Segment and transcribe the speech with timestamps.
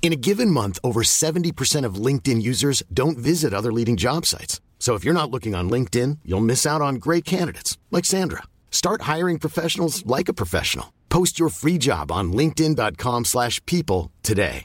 [0.00, 4.62] In a given month, over 70% of LinkedIn users don't visit other leading job sites.
[4.78, 8.44] So if you're not looking on LinkedIn, you'll miss out on great candidates like Sandra.
[8.70, 10.94] Start hiring professionals like a professional.
[11.10, 14.64] Post your free job on linkedin.com/people today.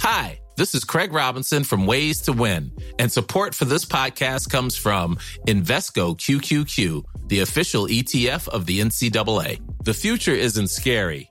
[0.00, 4.76] Hi, this is Craig Robinson from Ways to Win, and support for this podcast comes
[4.76, 5.16] from
[5.46, 9.60] Invesco QQQ, the official ETF of the NCAA.
[9.84, 11.30] The future isn't scary.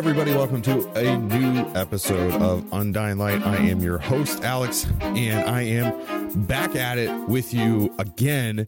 [0.00, 3.46] everybody, welcome to a new episode of Undying Light.
[3.46, 8.66] I am your host, Alex, and I am back at it with you again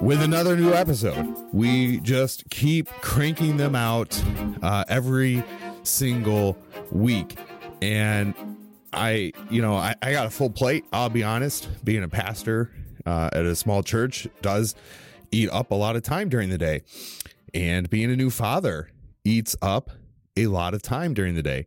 [0.00, 1.34] with another new episode.
[1.52, 4.22] We just keep cranking them out
[4.62, 5.42] uh, every
[5.82, 6.56] single
[6.92, 7.36] week.
[7.82, 8.32] And
[8.92, 10.84] I, you know, I, I got a full plate.
[10.92, 12.70] I'll be honest, being a pastor
[13.04, 14.76] uh, at a small church does
[15.32, 16.82] eat up a lot of time during the day.
[17.52, 18.90] And being a new father
[19.26, 19.90] eats up
[20.36, 21.66] a lot of time during the day.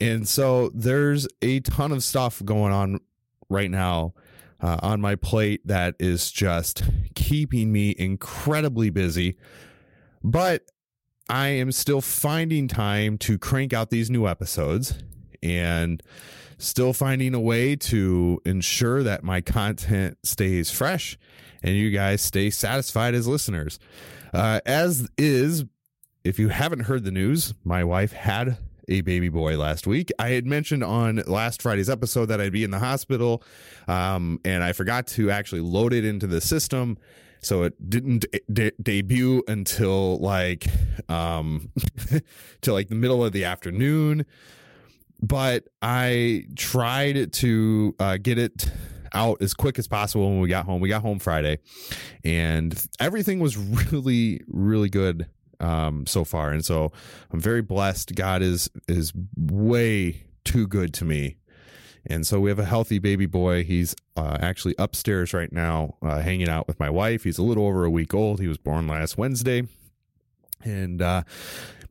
[0.00, 3.00] And so there's a ton of stuff going on
[3.48, 4.14] right now
[4.60, 6.82] uh, on my plate that is just
[7.14, 9.36] keeping me incredibly busy.
[10.22, 10.64] But
[11.28, 14.94] I am still finding time to crank out these new episodes
[15.42, 16.02] and
[16.58, 21.18] still finding a way to ensure that my content stays fresh
[21.62, 23.78] and you guys stay satisfied as listeners.
[24.32, 25.64] Uh, as is
[26.24, 28.56] if you haven't heard the news, my wife had
[28.88, 30.10] a baby boy last week.
[30.18, 33.42] I had mentioned on last Friday's episode that I'd be in the hospital,
[33.88, 36.98] um, and I forgot to actually load it into the system.
[37.40, 40.68] So it didn't de- debut until like
[41.08, 41.72] um
[42.60, 44.24] till like the middle of the afternoon.
[45.20, 48.70] But I tried to uh, get it
[49.14, 50.80] out as quick as possible when we got home.
[50.80, 51.58] We got home Friday,
[52.24, 53.56] and everything was
[53.92, 55.28] really, really good
[55.62, 56.92] um, so far, and so
[57.30, 58.14] I'm very blessed.
[58.14, 61.36] God is is way too good to me,
[62.06, 63.64] and so we have a healthy baby boy.
[63.64, 67.24] He's uh, actually upstairs right now, uh, hanging out with my wife.
[67.24, 68.40] He's a little over a week old.
[68.40, 69.62] He was born last Wednesday,
[70.64, 71.22] and uh,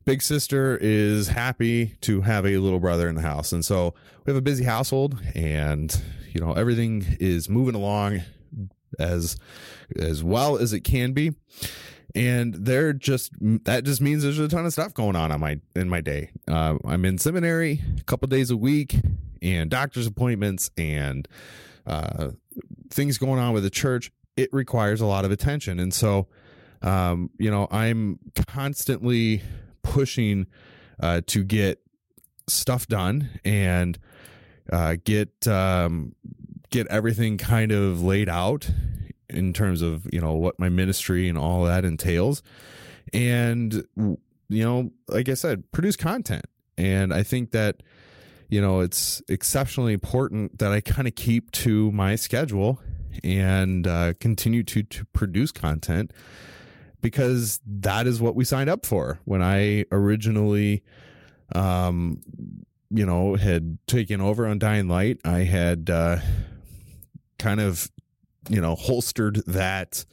[0.04, 3.94] big sister is happy to have a little brother in the house, and so
[4.24, 6.00] we have a busy household, and
[6.32, 8.22] you know everything is moving along
[8.98, 9.36] as
[9.96, 11.32] as well as it can be
[12.14, 13.32] and they're just
[13.64, 16.30] that just means there's a ton of stuff going on on my in my day.
[16.48, 18.96] Uh, i'm in seminary a couple days a week
[19.40, 21.26] and doctor's appointments and
[21.86, 22.30] uh,
[22.90, 24.12] things going on with the church.
[24.36, 25.80] It requires a lot of attention.
[25.80, 26.28] And so
[26.82, 28.18] um, you know i'm
[28.48, 29.42] constantly
[29.82, 30.46] pushing
[31.00, 31.80] uh, to get
[32.48, 33.98] stuff done and
[34.70, 36.14] uh, get um,
[36.70, 38.70] get everything kind of laid out
[39.32, 42.42] in terms of you know what my ministry and all that entails.
[43.12, 43.84] And
[44.48, 46.44] you know like i said produce content.
[46.78, 47.82] And i think that
[48.48, 52.80] you know it's exceptionally important that i kind of keep to my schedule
[53.22, 56.12] and uh, continue to to produce content
[57.00, 59.18] because that is what we signed up for.
[59.24, 60.82] When i originally
[61.54, 62.20] um
[62.90, 66.18] you know had taken over Undying Light i had uh
[67.38, 67.90] kind of
[68.48, 70.04] you know holstered that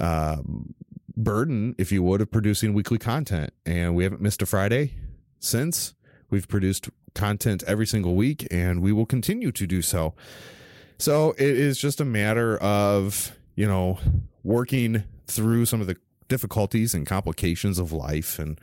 [0.00, 0.74] um,
[1.16, 3.52] burden, if you would, of producing weekly content.
[3.66, 4.94] And we haven't missed a Friday
[5.38, 5.94] since.
[6.30, 10.14] We've produced content every single week, and we will continue to do so.
[10.98, 13.98] So it is just a matter of you know
[14.42, 15.96] working through some of the
[16.28, 18.58] difficulties and complications of life and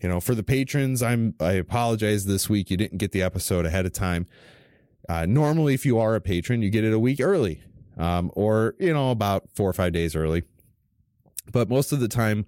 [0.00, 3.64] you know for the patrons i'm i apologize this week you didn't get the episode
[3.64, 4.26] ahead of time
[5.08, 7.62] uh, normally if you are a patron you get it a week early
[7.96, 10.42] um, or you know about four or five days early.
[11.52, 12.46] But most of the time,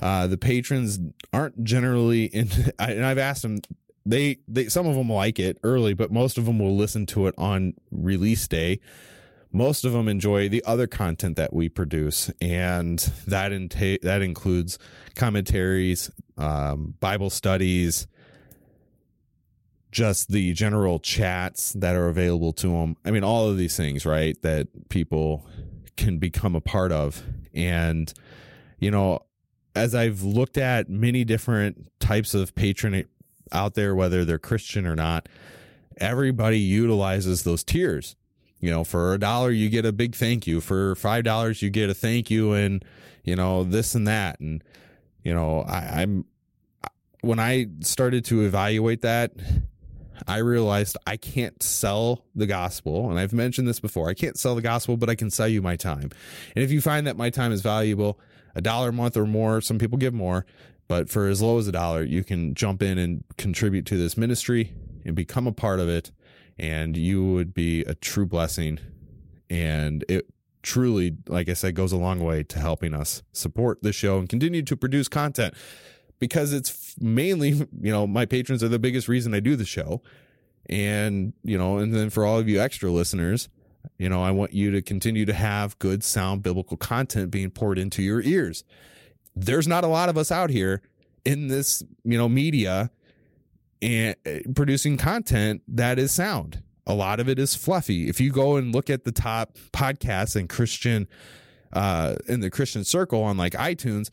[0.00, 0.98] uh, the patrons
[1.32, 2.48] aren't generally in.
[2.78, 3.60] and I've asked them.
[4.06, 7.26] They, they some of them like it early, but most of them will listen to
[7.26, 8.80] it on release day.
[9.52, 14.78] Most of them enjoy the other content that we produce, and that inta- that includes
[15.16, 18.06] commentaries, um, Bible studies,
[19.90, 22.96] just the general chats that are available to them.
[23.04, 24.40] I mean, all of these things, right?
[24.42, 25.46] That people
[25.96, 27.22] can become a part of.
[27.52, 28.12] And,
[28.78, 29.20] you know,
[29.74, 33.06] as I've looked at many different types of patronage
[33.52, 35.28] out there, whether they're Christian or not,
[35.98, 38.16] everybody utilizes those tiers.
[38.60, 40.60] You know, for a dollar, you get a big thank you.
[40.60, 42.84] For $5, you get a thank you and,
[43.24, 44.38] you know, this and that.
[44.38, 44.62] And,
[45.24, 46.26] you know, I, I'm,
[47.22, 49.32] when I started to evaluate that,
[50.26, 53.10] I realized I can't sell the gospel.
[53.10, 54.08] And I've mentioned this before.
[54.08, 56.10] I can't sell the gospel, but I can sell you my time.
[56.54, 58.18] And if you find that my time is valuable,
[58.54, 60.46] a dollar a month or more, some people give more,
[60.88, 64.16] but for as low as a dollar, you can jump in and contribute to this
[64.16, 64.72] ministry
[65.04, 66.10] and become a part of it.
[66.58, 68.78] And you would be a true blessing.
[69.48, 70.26] And it
[70.62, 74.28] truly, like I said, goes a long way to helping us support the show and
[74.28, 75.54] continue to produce content
[76.18, 80.02] because it's mainly, you know, my patrons are the biggest reason I do the show.
[80.68, 83.48] And, you know, and then for all of you extra listeners,
[83.98, 87.78] you know, I want you to continue to have good, sound biblical content being poured
[87.78, 88.64] into your ears.
[89.34, 90.82] There's not a lot of us out here
[91.24, 92.90] in this, you know, media
[93.82, 96.62] and eh, producing content that is sound.
[96.86, 98.08] A lot of it is fluffy.
[98.08, 101.06] If you go and look at the top podcasts in Christian,
[101.72, 104.10] uh, in the Christian circle on like iTunes,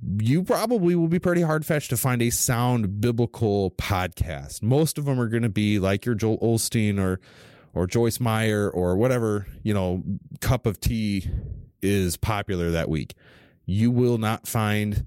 [0.00, 4.62] you probably will be pretty hard fetched to find a sound biblical podcast.
[4.62, 7.20] Most of them are going to be like your Joel Osteen or
[7.74, 10.02] or Joyce Meyer or whatever, you know,
[10.40, 11.28] cup of tea
[11.80, 13.14] is popular that week.
[13.64, 15.06] You will not find,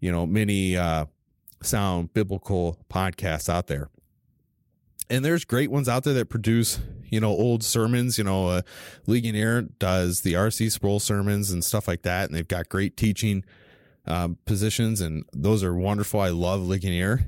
[0.00, 1.06] you know, many uh
[1.62, 3.90] sound biblical podcasts out there.
[5.08, 6.78] And there's great ones out there that produce,
[7.10, 8.16] you know, old sermons.
[8.16, 8.62] You know, uh,
[9.06, 10.70] Ligonier does the R.C.
[10.70, 13.44] Sproul sermons and stuff like that, and they've got great teaching
[14.06, 16.20] um, positions, and those are wonderful.
[16.20, 17.26] I love Ligonier.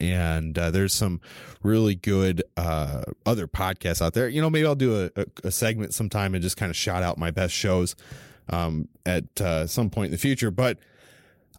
[0.00, 1.20] And uh, there's some
[1.62, 4.28] really good uh, other podcasts out there.
[4.28, 7.04] You know, maybe I'll do a, a, a segment sometime and just kind of shout
[7.04, 7.94] out my best shows
[8.48, 10.50] um, at uh, some point in the future.
[10.50, 10.78] But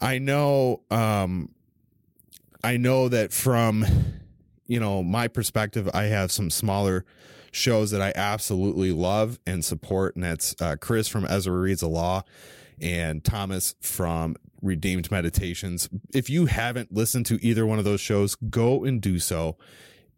[0.01, 1.49] I know, um,
[2.63, 3.85] I know that from
[4.67, 7.05] you know my perspective, I have some smaller
[7.51, 11.87] shows that I absolutely love and support, and that's uh, Chris from Ezra Reads the
[11.87, 12.23] Law
[12.81, 15.89] and Thomas from Redeemed Meditations.
[16.13, 19.57] If you haven't listened to either one of those shows, go and do so.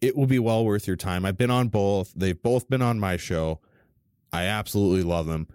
[0.01, 1.25] It will be well worth your time.
[1.25, 2.13] I've been on both.
[2.15, 3.59] They've both been on my show.
[4.31, 5.47] I absolutely love them.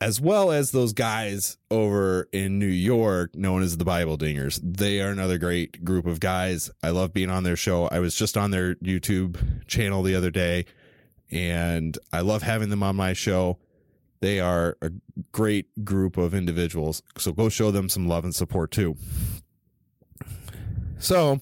[0.00, 4.60] As well as those guys over in New York known as the Bible Dingers.
[4.62, 6.70] They are another great group of guys.
[6.82, 7.86] I love being on their show.
[7.86, 10.66] I was just on their YouTube channel the other day
[11.30, 13.58] and I love having them on my show.
[14.24, 14.90] They are a
[15.32, 17.02] great group of individuals.
[17.18, 18.96] So go show them some love and support too.
[20.98, 21.40] So,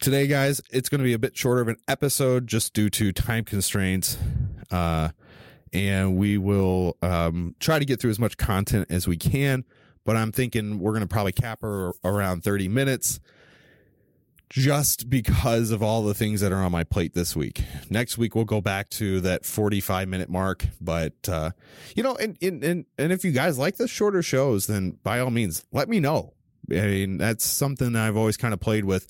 [0.00, 3.10] today, guys, it's going to be a bit shorter of an episode just due to
[3.10, 4.18] time constraints.
[4.70, 5.08] Uh,
[5.72, 9.64] and we will um, try to get through as much content as we can.
[10.04, 13.18] But I'm thinking we're going to probably cap her around 30 minutes
[14.48, 17.64] just because of all the things that are on my plate this week.
[17.90, 21.50] Next week we'll go back to that 45 minute mark, but uh
[21.94, 25.20] you know and and and, and if you guys like the shorter shows then by
[25.20, 26.32] all means let me know.
[26.70, 29.06] I mean that's something that I've always kind of played with.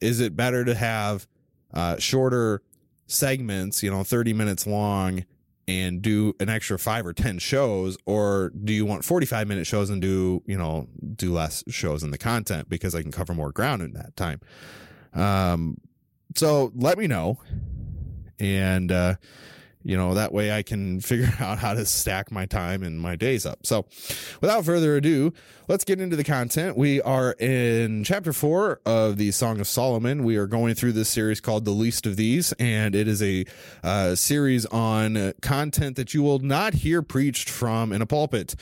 [0.00, 1.26] Is it better to have
[1.74, 2.62] uh shorter
[3.06, 5.24] segments, you know, 30 minutes long
[5.70, 9.88] and do an extra 5 or 10 shows or do you want 45 minute shows
[9.88, 13.52] and do, you know, do less shows in the content because I can cover more
[13.52, 14.40] ground in that time.
[15.14, 15.76] Um,
[16.34, 17.38] so let me know.
[18.40, 19.14] And, uh,
[19.82, 23.16] you know, that way I can figure out how to stack my time and my
[23.16, 23.60] days up.
[23.64, 23.86] So
[24.40, 25.32] without further ado,
[25.68, 26.76] let's get into the content.
[26.76, 30.24] We are in chapter four of the Song of Solomon.
[30.24, 33.44] We are going through this series called The Least of These, and it is a
[33.82, 38.54] uh, series on content that you will not hear preached from in a pulpit.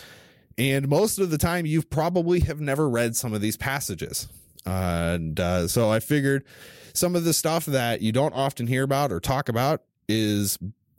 [0.56, 4.28] And most of the time, you probably have never read some of these passages.
[4.66, 6.44] Uh, and uh, so I figured
[6.92, 10.58] some of the stuff that you don't often hear about or talk about is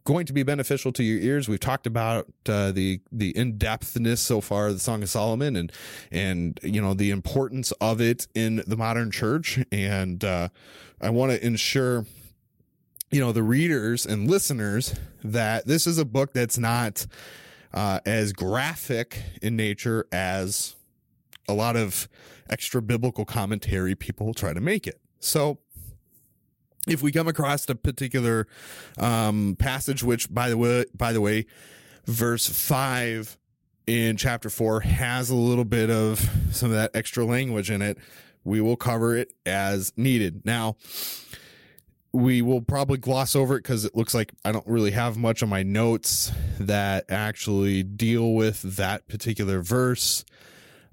[0.09, 1.47] going to be beneficial to your ears.
[1.47, 5.55] We've talked about uh, the the in depthness so far of the Song of Solomon
[5.55, 5.71] and
[6.11, 9.59] and you know the importance of it in the modern church.
[9.71, 10.49] And uh,
[10.99, 12.05] I want to ensure
[13.11, 17.05] you know, the readers and listeners that this is a book that's not
[17.73, 20.75] uh, as graphic in nature as
[21.47, 22.07] a lot of
[22.49, 24.99] extra biblical commentary people try to make it.
[25.19, 25.59] So,
[26.87, 28.47] if we come across a particular
[28.97, 31.45] um, passage, which by the way, by the way,
[32.05, 33.37] verse five
[33.87, 36.19] in chapter four has a little bit of
[36.51, 37.97] some of that extra language in it,
[38.43, 40.45] we will cover it as needed.
[40.45, 40.77] Now,
[42.11, 45.43] we will probably gloss over it because it looks like I don't really have much
[45.43, 50.25] on my notes that actually deal with that particular verse.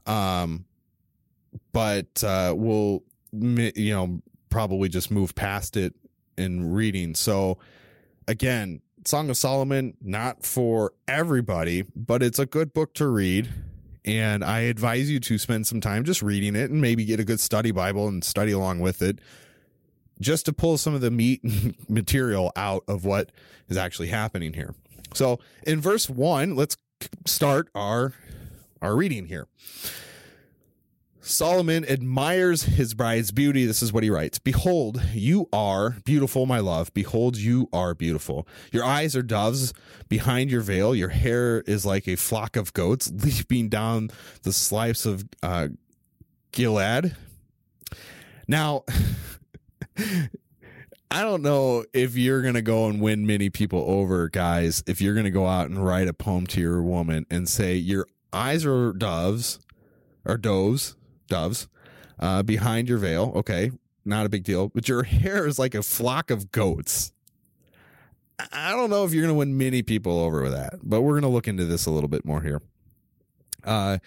[0.04, 0.66] Um,
[1.72, 3.02] but uh, we'll
[3.32, 5.94] you know probably just move past it
[6.36, 7.14] in reading.
[7.14, 7.58] So
[8.28, 13.48] again, Song of Solomon not for everybody, but it's a good book to read.
[14.04, 17.24] And I advise you to spend some time just reading it and maybe get a
[17.24, 19.18] good study Bible and study along with it
[20.20, 23.30] just to pull some of the meat and material out of what
[23.68, 24.74] is actually happening here.
[25.14, 26.76] So in verse one, let's
[27.26, 28.14] start our
[28.82, 29.48] our reading here.
[31.28, 33.66] Solomon admires his bride's beauty.
[33.66, 36.94] This is what he writes Behold, you are beautiful, my love.
[36.94, 38.46] Behold, you are beautiful.
[38.70, 39.74] Your eyes are doves
[40.08, 40.94] behind your veil.
[40.94, 44.10] Your hair is like a flock of goats leaping down
[44.42, 45.68] the slopes of uh,
[46.52, 47.16] Gilead.
[48.46, 48.84] Now,
[49.98, 55.00] I don't know if you're going to go and win many people over, guys, if
[55.00, 58.06] you're going to go out and write a poem to your woman and say, Your
[58.32, 59.58] eyes are doves,
[60.24, 60.94] or doves
[61.26, 61.68] doves
[62.18, 63.32] uh, behind your veil.
[63.36, 63.70] Okay,
[64.04, 64.68] not a big deal.
[64.68, 67.12] But your hair is like a flock of goats.
[68.52, 71.14] I don't know if you're going to win many people over with that, but we're
[71.14, 72.60] going to look into this a little bit more here.
[73.64, 73.98] Uh,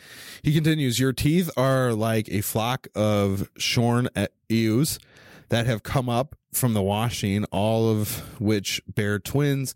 [0.44, 4.08] he continues, Your teeth are like a flock of shorn
[4.48, 5.00] ewes
[5.50, 9.76] that have come up from the washing, all of which bear twins,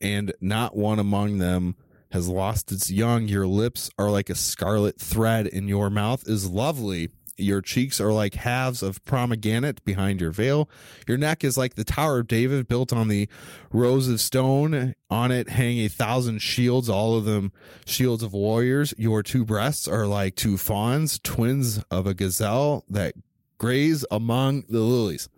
[0.00, 1.76] and not one among them
[2.10, 3.28] has lost its young.
[3.28, 7.10] Your lips are like a scarlet thread, and your mouth is lovely.
[7.36, 10.68] Your cheeks are like halves of pomegranate behind your veil.
[11.08, 13.28] Your neck is like the Tower of David built on the
[13.72, 14.94] rows of stone.
[15.08, 17.52] On it hang a thousand shields, all of them
[17.86, 18.92] shields of warriors.
[18.98, 23.14] Your two breasts are like two fawns, twins of a gazelle that
[23.58, 25.28] graze among the lilies.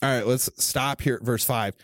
[0.00, 1.74] All right, let's stop here at verse 5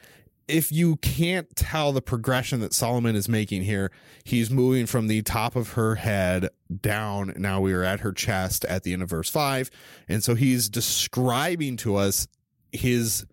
[0.48, 3.90] if you can't tell the progression that Solomon is making here,
[4.24, 6.48] he's moving from the top of her head
[6.80, 7.34] down.
[7.36, 9.70] Now we are at her chest at the end of verse five.
[10.08, 12.28] And so he's describing to us
[12.72, 13.26] his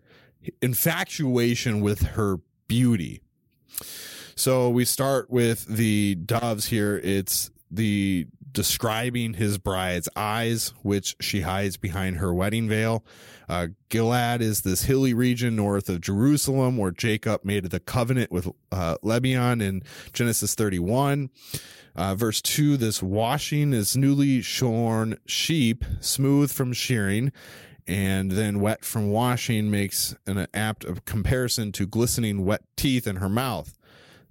[0.60, 2.38] infatuation with her
[2.68, 3.20] beauty.
[4.34, 7.00] So we start with the doves here.
[7.04, 13.04] It's the describing his bride's eyes, which she hides behind her wedding veil.
[13.48, 18.48] Uh, Gilead is this hilly region north of Jerusalem where Jacob made the covenant with
[18.70, 19.82] uh, Lebanon in
[20.12, 21.30] Genesis 31.
[21.94, 27.32] Uh, verse 2 this washing is newly shorn sheep, smooth from shearing,
[27.86, 33.28] and then wet from washing makes an apt comparison to glistening wet teeth in her
[33.28, 33.76] mouth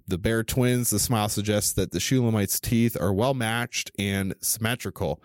[0.06, 5.22] the bear twins, the smile suggests that the Shulamite's teeth are well matched and symmetrical.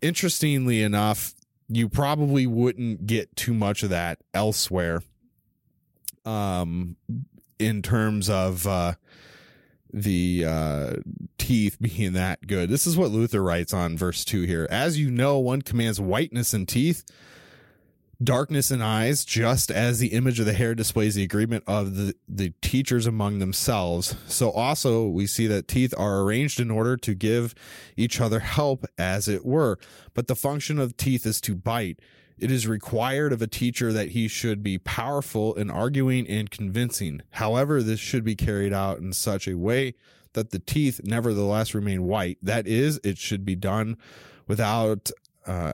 [0.00, 1.34] Interestingly enough,
[1.68, 5.02] you probably wouldn't get too much of that elsewhere.
[6.24, 6.96] Um,
[7.58, 8.94] in terms of uh,
[9.92, 10.92] the uh,
[11.38, 12.68] teeth being that good.
[12.70, 14.66] This is what Luther writes on verse 2 here.
[14.70, 17.04] As you know, one commands whiteness in teeth,
[18.22, 22.14] darkness in eyes, just as the image of the hair displays the agreement of the,
[22.28, 24.16] the teachers among themselves.
[24.26, 27.54] So also we see that teeth are arranged in order to give
[27.96, 29.78] each other help, as it were.
[30.14, 32.00] But the function of teeth is to bite.
[32.38, 37.22] It is required of a teacher that he should be powerful in arguing and convincing.
[37.32, 39.94] However, this should be carried out in such a way
[40.34, 42.38] that the teeth nevertheless remain white.
[42.42, 43.96] That is, it should be done
[44.46, 45.10] without
[45.46, 45.72] uh,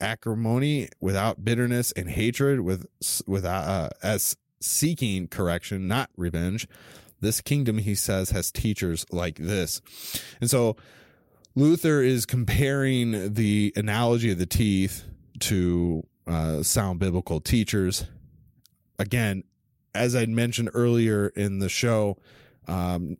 [0.00, 2.86] acrimony, without bitterness and hatred, with
[3.26, 6.66] without uh, as seeking correction, not revenge.
[7.20, 9.82] This kingdom, he says, has teachers like this,
[10.40, 10.76] and so
[11.54, 15.04] Luther is comparing the analogy of the teeth
[15.40, 18.06] to uh, sound biblical teachers.
[18.98, 19.44] Again,
[19.94, 22.18] as I mentioned earlier in the show,
[22.68, 23.16] um,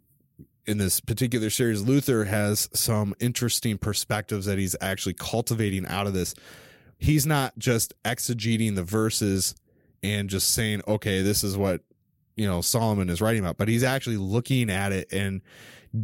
[0.66, 6.12] in this particular series, Luther has some interesting perspectives that he's actually cultivating out of
[6.12, 6.34] this
[7.00, 9.54] he's not just exegeting the verses
[10.02, 11.83] and just saying, okay, this is what,
[12.37, 15.42] you know, Solomon is writing about, but he's actually looking at it and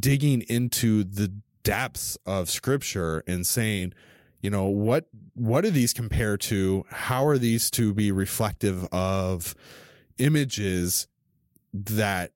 [0.01, 3.93] digging into the depths of scripture and saying,
[4.41, 6.85] you know, what, what do these compare to?
[6.91, 9.55] How are these to be reflective of,
[10.19, 11.09] images
[11.73, 12.33] that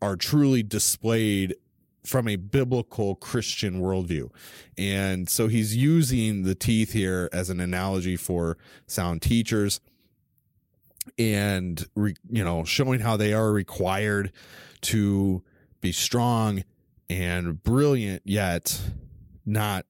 [0.00, 1.56] are truly displayed
[2.04, 4.30] from a biblical Christian worldview.
[4.76, 9.80] And so he's using the teeth here as an analogy for sound teachers
[11.18, 14.32] and, re, you know, showing how they are required
[14.82, 15.42] to
[15.80, 16.64] be strong
[17.08, 18.80] and brilliant, yet
[19.46, 19.86] not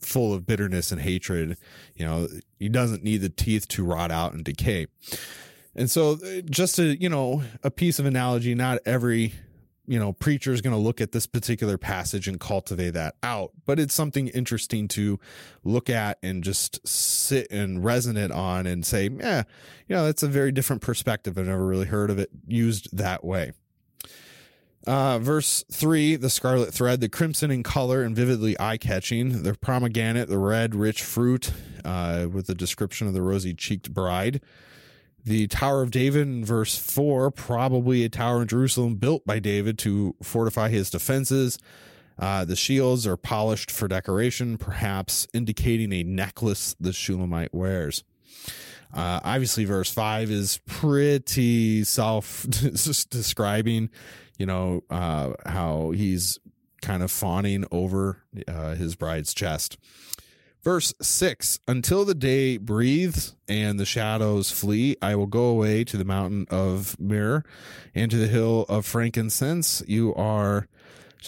[0.00, 1.56] full of bitterness and hatred.
[1.96, 4.86] You know, he doesn't need the teeth to rot out and decay.
[5.74, 9.34] And so, uh, just a, you know, a piece of analogy, not every
[9.88, 13.52] you know, preacher is going to look at this particular passage and cultivate that out.
[13.64, 15.18] But it's something interesting to
[15.64, 19.44] look at and just sit and resonate on and say, yeah,
[19.88, 21.38] you know, that's a very different perspective.
[21.38, 23.52] I've never really heard of it used that way.
[24.86, 29.54] Uh, verse three, the scarlet thread, the crimson in color and vividly eye catching, the
[29.54, 31.50] pomegranate, the red, rich fruit,
[31.84, 34.40] uh, with the description of the rosy cheeked bride.
[35.24, 39.78] The Tower of David in verse 4, probably a tower in Jerusalem built by David
[39.80, 41.58] to fortify his defenses.
[42.18, 48.04] Uh, the shields are polished for decoration, perhaps indicating a necklace the Shulamite wears.
[48.92, 52.46] Uh, obviously, verse 5 is pretty self
[53.10, 53.90] describing,
[54.38, 56.38] you know, uh, how he's
[56.80, 59.76] kind of fawning over uh, his bride's chest.
[60.62, 65.96] Verse 6 Until the day breathes and the shadows flee, I will go away to
[65.96, 67.44] the mountain of myrrh
[67.94, 69.82] and to the hill of frankincense.
[69.86, 70.68] You are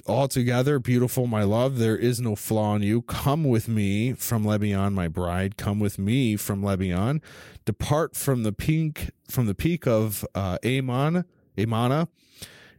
[0.06, 1.78] altogether beautiful, my love.
[1.78, 3.02] There is no flaw in you.
[3.02, 5.56] Come with me from Lebanon, my bride.
[5.56, 7.22] Come with me from Lebanon.
[7.64, 11.24] Depart from the peak from the peak of uh, Amon,
[11.56, 12.08] Amana,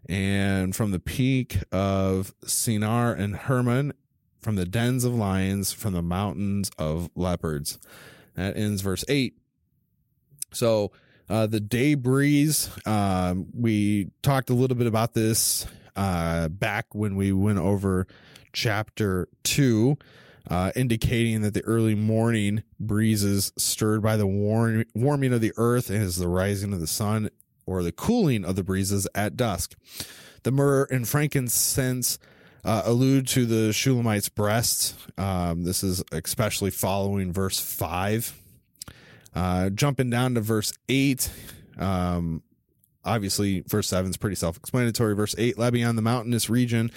[0.09, 3.93] and from the peak of Senir and Hermon,
[4.41, 7.77] from the dens of lions, from the mountains of leopards.
[8.35, 9.35] That ends verse 8.
[10.53, 10.91] So,
[11.29, 17.15] uh, the day breeze, um, we talked a little bit about this uh, back when
[17.15, 18.07] we went over
[18.53, 19.97] chapter 2.
[20.49, 25.91] Uh, indicating that the early morning breezes stirred by the warm, warming of the earth
[25.91, 27.29] as the rising of the sun
[27.67, 29.75] or the cooling of the breezes at dusk.
[30.41, 32.17] The myrrh and frankincense
[32.63, 34.95] uh, allude to the Shulamite's breast.
[35.17, 38.37] Um, this is especially following verse 5.
[39.33, 41.29] Uh, jumping down to verse 8.
[41.77, 42.43] Um,
[43.03, 45.15] obviously, verse 7 is pretty self explanatory.
[45.15, 46.91] Verse 8 Lebanon, the mountainous region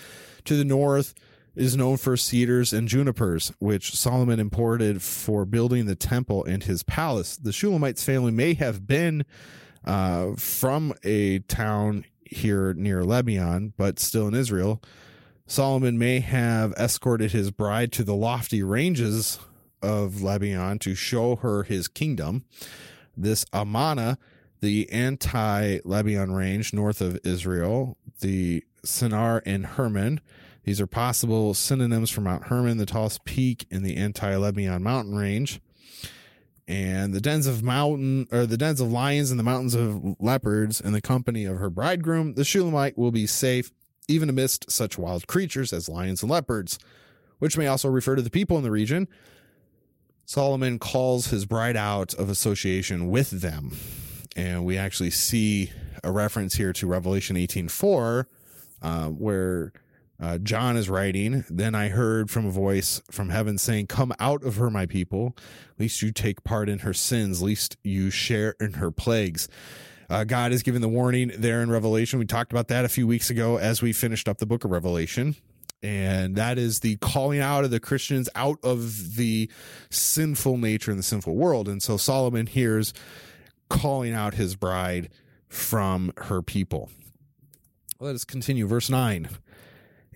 [0.44, 1.14] to the north,
[1.54, 6.82] is known for cedars and junipers, which Solomon imported for building the temple and his
[6.82, 7.36] palace.
[7.36, 9.24] The Shulamite's family may have been
[9.84, 14.82] uh, from a town here near Lebanon, but still in Israel.
[15.46, 19.38] Solomon may have escorted his bride to the lofty ranges
[19.82, 22.44] of Lebanon to show her his kingdom.
[23.16, 24.18] This Amana,
[24.60, 30.20] the anti Lebanon range north of Israel, the Senir and Hermon.
[30.64, 35.14] These are possible synonyms for Mount Hermon, the tallest peak in the anti Lebanon mountain
[35.14, 35.60] range.
[36.66, 40.80] And the dens of mountain or the dens of lions and the mountains of leopards
[40.80, 43.70] in the company of her bridegroom, the Shulamite will be safe
[44.08, 46.78] even amidst such wild creatures as lions and leopards,
[47.38, 49.08] which may also refer to the people in the region.
[50.26, 53.76] Solomon calls his bride out of association with them.
[54.36, 55.70] And we actually see
[56.02, 58.26] a reference here to Revelation 18:4,
[58.82, 59.72] uh, where
[60.20, 64.42] uh, John is writing, Then I heard from a voice from heaven saying, Come out
[64.44, 65.36] of her, my people,
[65.78, 69.48] lest you take part in her sins, lest you share in her plagues.
[70.08, 72.18] Uh, God is giving the warning there in Revelation.
[72.18, 74.70] We talked about that a few weeks ago as we finished up the book of
[74.70, 75.36] Revelation.
[75.82, 79.50] And that is the calling out of the Christians out of the
[79.90, 81.68] sinful nature and the sinful world.
[81.68, 82.94] And so Solomon hears
[83.68, 85.10] calling out his bride
[85.48, 86.90] from her people.
[88.00, 88.66] Let us continue.
[88.66, 89.28] Verse 9.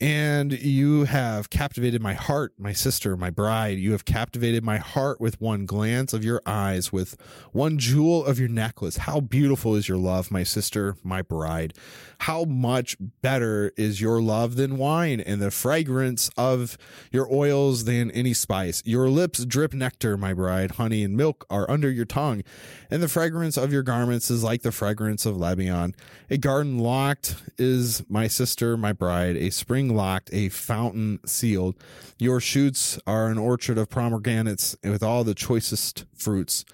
[0.00, 3.78] And you have captivated my heart, my sister, my bride.
[3.78, 7.16] You have captivated my heart with one glance of your eyes, with
[7.52, 8.98] one jewel of your necklace.
[8.98, 11.74] How beautiful is your love, my sister, my bride.
[12.22, 16.78] How much better is your love than wine, and the fragrance of
[17.10, 18.82] your oils than any spice.
[18.84, 20.72] Your lips drip nectar, my bride.
[20.72, 22.42] Honey and milk are under your tongue,
[22.90, 25.94] and the fragrance of your garments is like the fragrance of Lebanon.
[26.30, 29.36] A garden locked is my sister, my bride.
[29.36, 31.76] A spring locked, a fountain sealed.
[32.18, 36.64] Your shoots are an orchard of pomegranates with all the choicest fruits.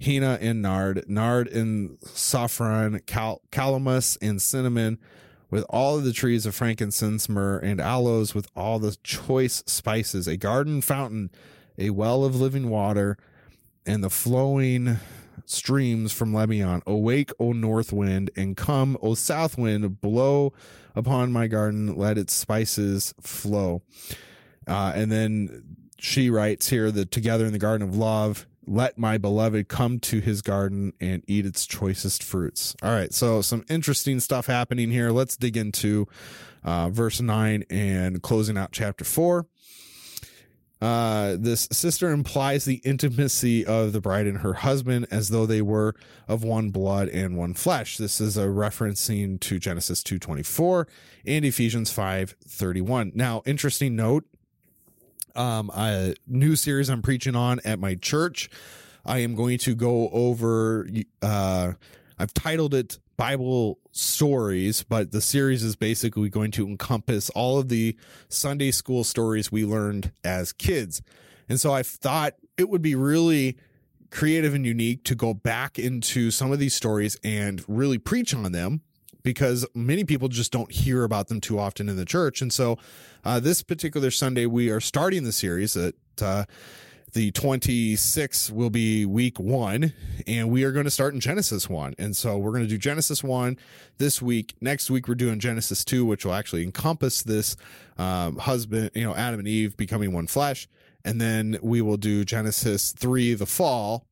[0.00, 4.98] Henna and nard, nard and saffron, cal- calamus and cinnamon,
[5.50, 10.26] with all of the trees of frankincense, myrrh, and aloes, with all the choice spices,
[10.26, 11.30] a garden fountain,
[11.78, 13.16] a well of living water,
[13.86, 14.98] and the flowing
[15.44, 16.82] streams from Lebanon.
[16.86, 20.52] Awake, O north wind, and come, O south wind, blow
[20.94, 23.82] upon my garden, let its spices flow.
[24.66, 25.62] Uh, and then
[25.98, 30.20] she writes here that together in the garden of love, let my beloved come to
[30.20, 32.74] his garden and eat its choicest fruits.
[32.82, 33.14] All right.
[33.14, 35.10] So some interesting stuff happening here.
[35.10, 36.08] Let's dig into
[36.64, 39.46] uh, verse nine and closing out chapter four.
[40.80, 45.62] Uh, this sister implies the intimacy of the bride and her husband as though they
[45.62, 45.94] were
[46.28, 47.96] of one blood and one flesh.
[47.96, 50.86] This is a referencing to Genesis 2.24
[51.24, 53.14] and Ephesians 5.31.
[53.14, 54.24] Now, interesting note,
[55.34, 58.50] um, a new series I'm preaching on at my church.
[59.04, 60.86] I am going to go over,
[61.22, 61.72] uh,
[62.18, 67.68] I've titled it Bible stories, but the series is basically going to encompass all of
[67.68, 67.96] the
[68.28, 71.02] Sunday school stories we learned as kids.
[71.48, 73.56] And so I thought it would be really
[74.10, 78.52] creative and unique to go back into some of these stories and really preach on
[78.52, 78.80] them
[79.22, 82.40] because many people just don't hear about them too often in the church.
[82.40, 82.78] And so,
[83.24, 86.44] uh, this particular Sunday, we are starting the series that, uh,
[87.16, 89.94] the 26th will be week one,
[90.26, 91.94] and we are going to start in Genesis 1.
[91.96, 93.56] And so we're going to do Genesis 1
[93.96, 94.54] this week.
[94.60, 97.56] Next week, we're doing Genesis 2, which will actually encompass this
[97.96, 100.68] um, husband, you know, Adam and Eve becoming one flesh.
[101.06, 104.06] And then we will do Genesis 3, the fall,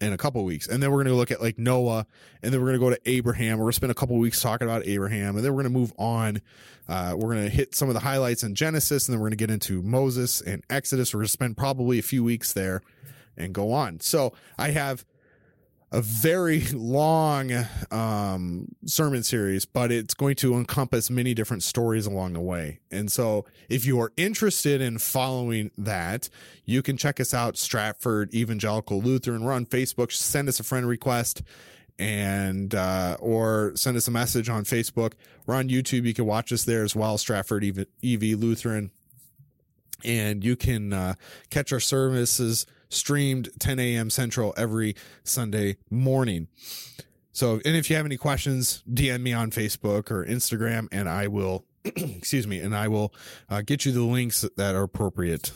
[0.00, 0.66] in a couple weeks.
[0.68, 2.06] And then we're going to look at like Noah
[2.42, 3.58] and then we're going to go to Abraham.
[3.58, 5.78] We're going to spend a couple weeks talking about Abraham and then we're going to
[5.78, 6.40] move on.
[6.88, 9.38] Uh, we're going to hit some of the highlights in Genesis and then we're going
[9.38, 11.12] to get into Moses and Exodus.
[11.12, 12.82] We're going to spend probably a few weeks there
[13.36, 14.00] and go on.
[14.00, 15.04] So I have
[15.92, 17.52] a very long
[17.90, 22.80] um, sermon series, but it's going to encompass many different stories along the way.
[22.90, 26.28] And so, if you are interested in following that,
[26.64, 29.44] you can check us out, Stratford Evangelical Lutheran.
[29.44, 30.12] We're on Facebook.
[30.12, 31.42] Send us a friend request
[31.98, 35.12] and uh, or send us a message on Facebook.
[35.46, 36.04] We're on YouTube.
[36.04, 38.90] You can watch us there as well, Stratford EV, EV Lutheran.
[40.04, 41.14] And you can uh,
[41.50, 44.10] catch our services streamed 10 a.m.
[44.10, 44.94] Central every
[45.24, 46.48] Sunday morning.
[47.32, 51.26] So, and if you have any questions, DM me on Facebook or Instagram, and I
[51.26, 53.12] will, excuse me, and I will
[53.50, 55.52] uh, get you the links that are appropriate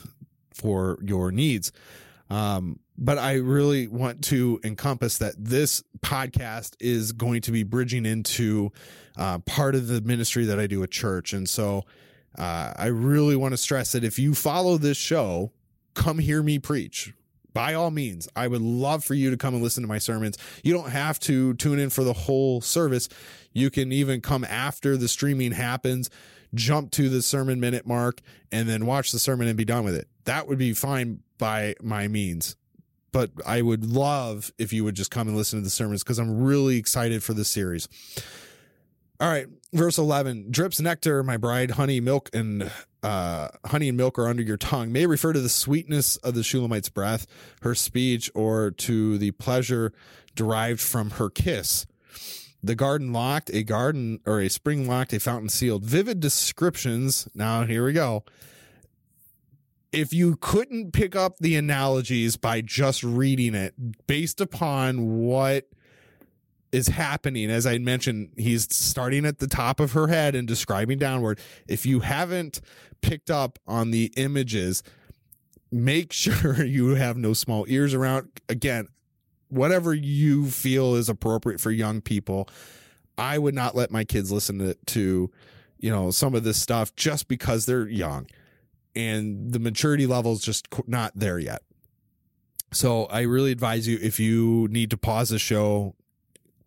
[0.53, 1.73] for your needs.
[2.29, 8.05] Um, but I really want to encompass that this podcast is going to be bridging
[8.05, 8.73] into
[9.17, 11.33] uh, part of the ministry that I do at church.
[11.33, 11.87] And so
[12.37, 15.51] uh, I really want to stress that if you follow this show,
[15.95, 17.15] come hear me preach
[17.53, 20.39] by all means, I would love for you to come and listen to my sermons.
[20.63, 23.09] You don't have to tune in for the whole service.
[23.53, 26.11] You can even come after the streaming happens,
[26.55, 28.21] jump to the sermon minute mark,
[28.53, 30.09] and then watch the sermon and be done with it.
[30.25, 32.57] That would be fine by my means.
[33.13, 36.19] But I would love if you would just come and listen to the sermons because
[36.19, 37.89] I'm really excited for this series.
[39.21, 42.71] All right, verse 11 drips nectar, my bride, honey, milk, and
[43.03, 46.41] uh, honey and milk are under your tongue may refer to the sweetness of the
[46.41, 47.27] Shulamite's breath,
[47.61, 49.93] her speech, or to the pleasure
[50.35, 51.87] derived from her kiss.
[52.63, 55.85] The garden locked, a garden or a spring locked, a fountain sealed.
[55.85, 57.29] Vivid descriptions.
[57.35, 58.25] Now, here we go.
[59.93, 63.75] If you couldn't pick up the analogies by just reading it
[64.07, 65.67] based upon what
[66.73, 67.51] is happening.
[67.51, 71.41] As I mentioned, he's starting at the top of her head and describing downward.
[71.69, 72.61] If you haven't
[73.01, 74.83] picked up on the images,
[75.71, 78.29] make sure you have no small ears around.
[78.49, 78.89] Again,
[79.49, 82.49] whatever you feel is appropriate for young people.
[83.19, 85.31] I would not let my kids listen to, to
[85.79, 88.27] you know, some of this stuff just because they're young
[88.95, 91.63] and the maturity level is just not there yet.
[92.73, 95.95] So I really advise you if you need to pause the show,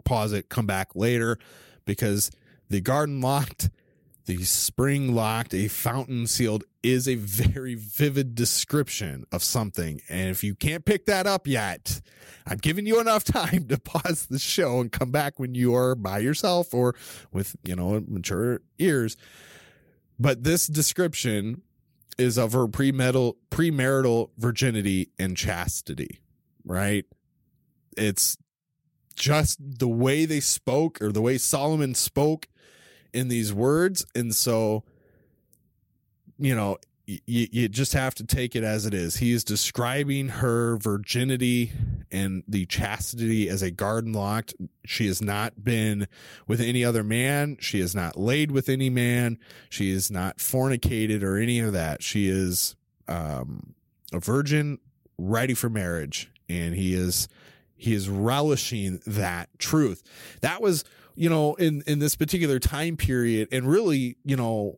[0.03, 1.37] pause it, come back later
[1.85, 2.31] because
[2.69, 3.69] the garden locked,
[4.25, 10.01] the spring locked, a fountain sealed is a very vivid description of something.
[10.09, 12.01] And if you can't pick that up yet,
[12.45, 15.95] I'm giving you enough time to pause the show and come back when you are
[15.95, 16.95] by yourself or
[17.31, 19.17] with, you know, mature ears.
[20.19, 21.61] But this description
[22.17, 26.19] is of her premarital, premarital virginity and chastity,
[26.65, 27.05] right?
[27.97, 28.37] It's
[29.15, 32.47] just the way they spoke or the way Solomon spoke
[33.13, 34.05] in these words.
[34.15, 34.83] And so,
[36.37, 39.17] you know, y- you just have to take it as it is.
[39.17, 41.71] He is describing her virginity
[42.11, 44.53] and the chastity as a garden locked.
[44.85, 46.07] She has not been
[46.47, 47.57] with any other man.
[47.59, 49.37] She has not laid with any man.
[49.69, 52.03] She is not fornicated or any of that.
[52.03, 52.75] She is
[53.07, 53.73] um,
[54.11, 54.79] a virgin
[55.17, 56.31] ready for marriage.
[56.49, 57.27] And he is
[57.83, 60.03] He is relishing that truth.
[60.39, 64.77] That was, you know, in, in this particular time period and really, you know,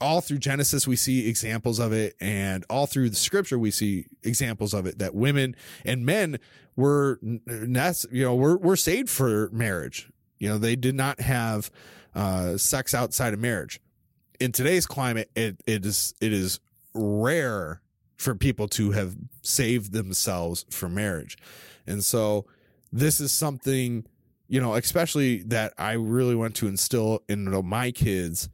[0.00, 2.14] all through Genesis, we see examples of it.
[2.20, 6.38] And all through the scripture, we see examples of it that women and men
[6.76, 10.08] were, you know, were, were saved for marriage.
[10.38, 11.72] You know, they did not have,
[12.14, 13.80] uh, sex outside of marriage.
[14.38, 16.60] In today's climate, it, it is, it is
[16.94, 17.80] rare
[18.16, 21.36] for people to have saved themselves for marriage.
[21.86, 22.46] And so
[22.92, 24.06] this is something,
[24.48, 28.48] you know, especially that I really want to instill in my kids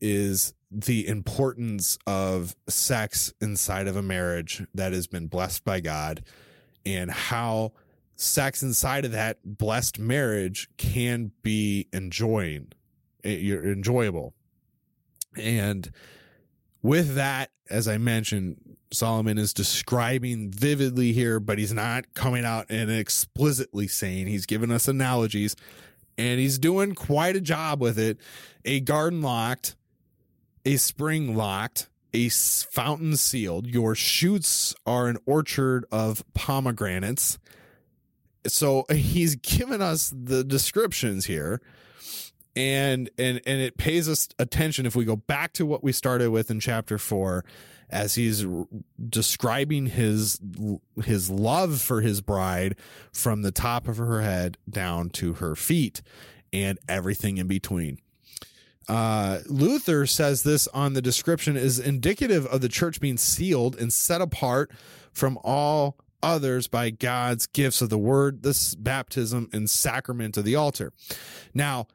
[0.00, 6.24] is the importance of sex inside of a marriage that has been blessed by God
[6.84, 7.72] and how
[8.16, 12.72] sex inside of that blessed marriage can be enjoying
[13.24, 14.34] eh, you're enjoyable.
[15.36, 15.90] And
[16.86, 22.66] with that as i mentioned solomon is describing vividly here but he's not coming out
[22.68, 25.56] and explicitly saying he's giving us analogies
[26.18, 28.18] and he's doing quite a job with it
[28.64, 29.76] a garden locked
[30.66, 33.68] a spring locked, a fountain sealed.
[33.68, 37.38] Your shoots are an orchard of pomegranates.
[38.46, 41.62] So he's given us the descriptions here.
[42.56, 46.30] And and and it pays us attention if we go back to what we started
[46.30, 47.44] with in chapter 4
[47.90, 48.44] as he's
[49.08, 50.40] describing his
[51.04, 52.76] his love for his bride
[53.12, 56.02] from the top of her head down to her feet
[56.52, 57.98] and everything in between.
[58.88, 63.92] Uh, Luther says this on the description is indicative of the church being sealed and
[63.92, 64.70] set apart
[65.12, 70.54] from all others by God's gifts of the word, this baptism and sacrament of the
[70.54, 70.92] altar.
[71.52, 71.86] Now,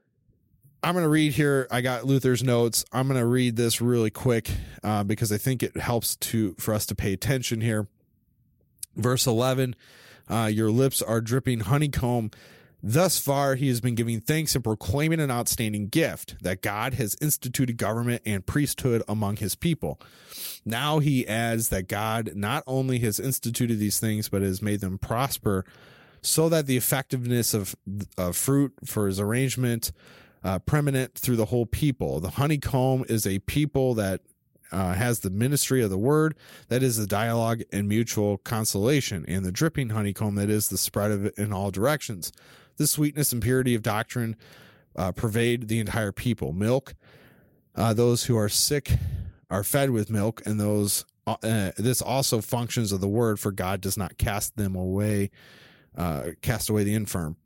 [0.84, 1.68] I'm going to read here.
[1.70, 2.84] I got Luther's notes.
[2.92, 4.50] I'm going to read this really quick
[4.84, 7.88] uh, because I think it helps to for us to pay attention here.
[8.96, 9.76] Verse 11,
[10.30, 12.32] uh, your lips are dripping honeycomb
[12.84, 17.16] Thus far, he has been giving thanks and proclaiming an outstanding gift that God has
[17.22, 20.00] instituted government and priesthood among his people.
[20.66, 24.98] Now he adds that God not only has instituted these things, but has made them
[24.98, 25.64] prosper
[26.24, 27.76] so that the effectiveness of,
[28.18, 29.92] of fruit for his arrangement
[30.44, 32.20] uh, preeminent through the whole people.
[32.20, 34.22] The honeycomb is a people that
[34.72, 36.36] uh, has the ministry of the word,
[36.70, 41.12] that is the dialogue and mutual consolation, and the dripping honeycomb, that is the spread
[41.12, 42.32] of it in all directions.
[42.78, 44.36] The sweetness and purity of doctrine
[44.96, 46.54] uh, pervade the entire people.
[46.54, 46.96] Milk,
[47.76, 48.94] uh, those who are sick
[49.50, 53.52] are fed with milk, and those uh, uh, this also functions of the word, for
[53.52, 55.30] God does not cast them away,
[55.96, 57.38] uh, cast away the infirm.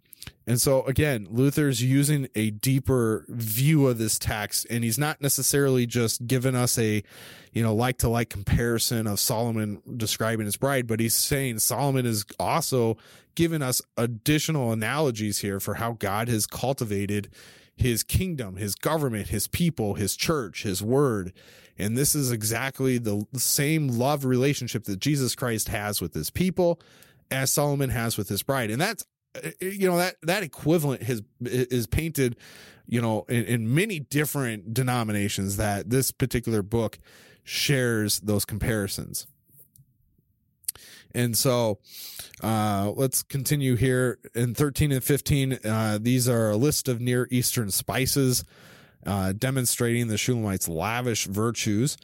[0.47, 5.85] And so again, Luther's using a deeper view of this text, and he's not necessarily
[5.85, 7.03] just giving us a,
[7.51, 12.05] you know, like to like comparison of Solomon describing his bride, but he's saying Solomon
[12.05, 12.97] is also
[13.33, 17.29] giving us additional analogies here for how God has cultivated
[17.75, 21.33] his kingdom, his government, his people, his church, his word.
[21.77, 26.79] And this is exactly the same love relationship that Jesus Christ has with his people
[27.29, 28.71] as Solomon has with his bride.
[28.71, 29.05] And that's
[29.61, 32.35] you know that that equivalent has is painted
[32.87, 36.99] you know in, in, many different denominations that this particular book
[37.43, 39.27] shares those comparisons.
[41.13, 41.79] And so
[42.43, 44.19] uh, let's continue here.
[44.33, 48.43] In 13 and 15 uh, these are a list of near eastern spices
[49.05, 51.97] uh, demonstrating the Shulamite's lavish virtues.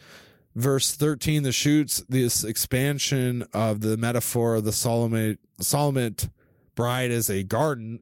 [0.55, 6.15] Verse 13 the shoots this expansion of the metaphor of the Solomon Solomon
[6.75, 7.99] bride as a garden.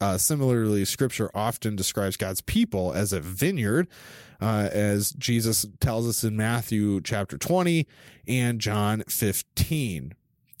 [0.00, 3.88] Uh, similarly, scripture often describes God's people as a vineyard,
[4.40, 7.86] uh, as Jesus tells us in Matthew chapter 20
[8.26, 10.14] and John 15.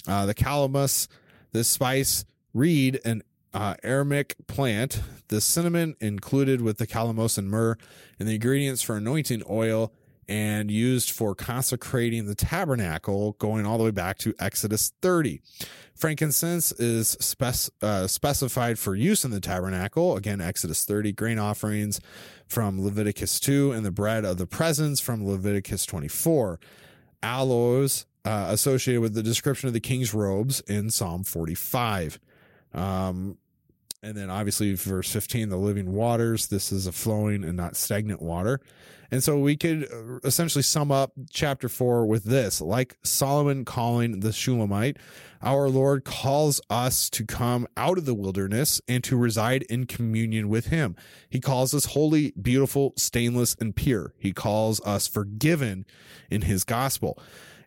[0.06, 1.08] Uh, the calamus,
[1.52, 3.22] this spice, reed, an
[3.54, 7.76] uh, Aromatic plant, the cinnamon included with the calamus and myrrh,
[8.18, 9.92] and the ingredients for anointing oil
[10.32, 15.42] and used for consecrating the tabernacle, going all the way back to Exodus 30.
[15.94, 20.16] Frankincense is spec- uh, specified for use in the tabernacle.
[20.16, 22.00] Again, Exodus 30, grain offerings
[22.46, 26.58] from Leviticus 2, and the bread of the presence from Leviticus 24.
[27.22, 32.18] Aloes uh, associated with the description of the king's robes in Psalm 45.
[32.72, 33.36] Um,
[34.02, 36.48] and then obviously verse 15, the living waters.
[36.48, 38.60] This is a flowing and not stagnant water.
[39.12, 44.20] And so we could uh, essentially sum up chapter four with this like Solomon calling
[44.20, 44.96] the Shulamite,
[45.42, 50.48] our Lord calls us to come out of the wilderness and to reside in communion
[50.48, 50.96] with him.
[51.28, 54.14] He calls us holy, beautiful, stainless, and pure.
[54.18, 55.84] He calls us forgiven
[56.30, 57.18] in his gospel.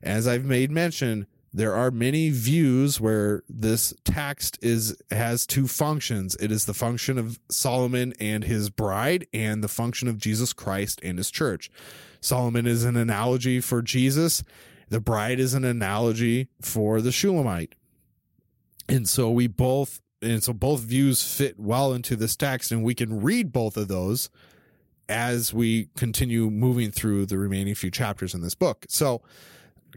[0.02, 6.36] As I've made mention, there are many views where this text is has two functions.
[6.36, 11.00] It is the function of Solomon and his bride and the function of Jesus Christ
[11.02, 11.72] and his church.
[12.20, 14.44] Solomon is an analogy for Jesus.
[14.90, 17.76] The bride is an analogy for the Shulamite.
[18.90, 22.94] And so we both and so both views fit well into this text and we
[22.94, 24.30] can read both of those
[25.08, 28.86] as we continue moving through the remaining few chapters in this book.
[28.90, 29.22] So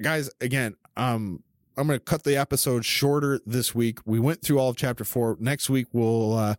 [0.00, 1.42] guys, again, um
[1.78, 4.00] I'm going to cut the episode shorter this week.
[4.04, 5.36] We went through all of chapter 4.
[5.38, 6.56] Next week we'll uh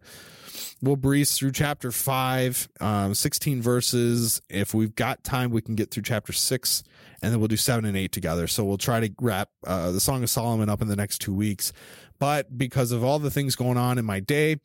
[0.81, 4.41] we'll breeze through chapter 5, um 16 verses.
[4.49, 6.83] If we've got time, we can get through chapter 6
[7.21, 8.47] and then we'll do 7 and 8 together.
[8.47, 11.33] So we'll try to wrap uh, the Song of Solomon up in the next 2
[11.33, 11.73] weeks.
[12.17, 14.57] But because of all the things going on in my day,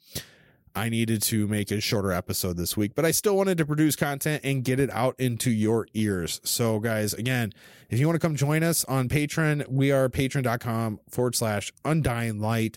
[0.77, 3.95] I needed to make a shorter episode this week, but I still wanted to produce
[3.95, 6.41] content and get it out into your ears.
[6.43, 7.53] So, guys, again,
[7.91, 12.41] if you want to come join us on Patreon, we are patreon.com forward slash undying
[12.41, 12.77] light.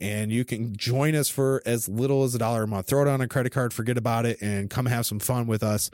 [0.00, 2.88] And you can join us for as little as a dollar a month.
[2.88, 5.62] Throw it on a credit card, forget about it, and come have some fun with
[5.62, 5.90] us.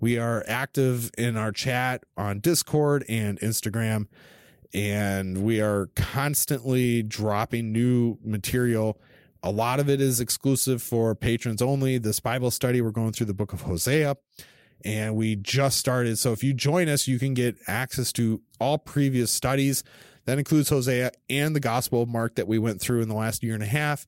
[0.00, 4.06] We are active in our chat on Discord and Instagram,
[4.72, 9.00] and we are constantly dropping new material
[9.42, 11.98] a lot of it is exclusive for patrons only.
[11.98, 14.16] This Bible study, we're going through the book of Hosea
[14.84, 16.18] and we just started.
[16.18, 19.84] So if you join us, you can get access to all previous studies.
[20.24, 23.42] That includes Hosea and the Gospel of Mark that we went through in the last
[23.42, 24.06] year and a half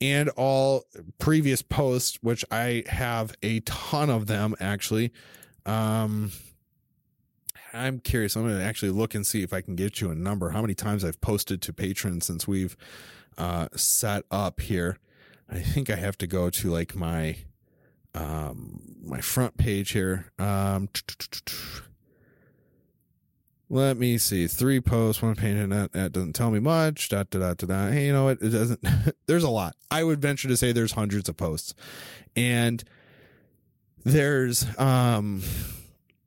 [0.00, 0.84] and all
[1.18, 5.12] previous posts, which I have a ton of them actually.
[5.64, 6.32] Um,
[7.72, 8.36] I'm curious.
[8.36, 10.50] I'm going to actually look and see if I can get you a number.
[10.50, 12.76] How many times I've posted to patrons since we've
[13.38, 14.98] uh, set up here.
[15.48, 17.36] I think I have to go to like my
[18.14, 20.32] um, my front page here.
[20.38, 20.88] Um,
[23.68, 24.46] let me see.
[24.46, 27.08] Three posts, one and that, that doesn't tell me much.
[27.08, 27.90] Da, da, da, da, da.
[27.90, 28.42] Hey, you know what?
[28.42, 28.84] It doesn't.
[29.26, 29.76] there's a lot.
[29.90, 31.74] I would venture to say there's hundreds of posts,
[32.36, 32.84] and
[34.04, 35.42] there's um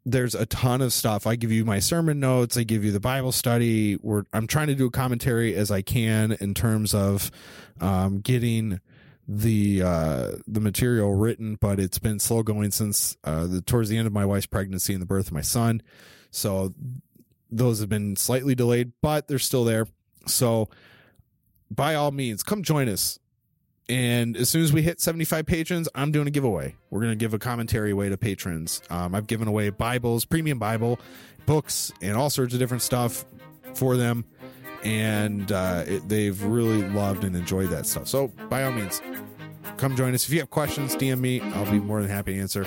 [0.06, 1.26] there's a ton of stuff.
[1.26, 2.58] I give you my sermon notes.
[2.58, 3.98] I give you the Bible study.
[4.02, 7.32] We're, I'm trying to do a commentary as I can in terms of
[7.82, 8.80] um, getting
[9.28, 13.98] the uh, the material written, but it's been slow going since uh, the towards the
[13.98, 15.82] end of my wife's pregnancy and the birth of my son.
[16.30, 16.74] So
[17.50, 19.88] those have been slightly delayed, but they're still there.
[20.28, 20.70] So
[21.72, 23.20] by all means, come join us.
[23.88, 26.76] And as soon as we hit 75 patrons, I'm doing a giveaway.
[26.90, 28.82] We're going to give a commentary away to patrons.
[28.90, 31.00] Um, I've given away Bibles, premium Bible,
[31.46, 33.26] books, and all sorts of different stuff
[33.76, 34.26] for them.
[34.84, 38.08] And uh, it, they've really loved and enjoyed that stuff.
[38.08, 39.02] So, by all means,
[39.78, 40.26] come join us.
[40.26, 41.42] If you have questions, DM me.
[41.42, 42.66] I'll be more than happy to answer.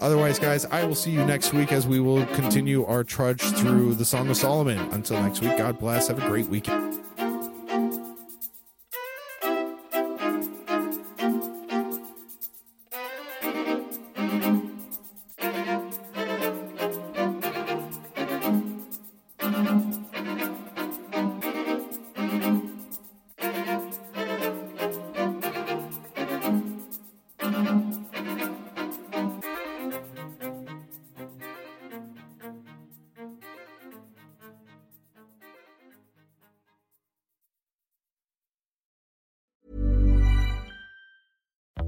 [0.00, 3.94] Otherwise, guys, I will see you next week as we will continue our trudge through
[3.94, 4.78] the Song of Solomon.
[4.90, 6.08] Until next week, God bless.
[6.08, 7.00] Have a great weekend.